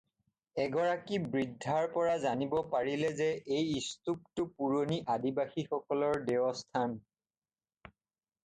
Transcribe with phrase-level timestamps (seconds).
[0.61, 6.97] এগৰাকী বৃদ্ধাৰ পৰা জানিব পাৰিলে যে সেই স্তূপটো পুৰণি অধিবাসীসকলৰ দেৱস্থান।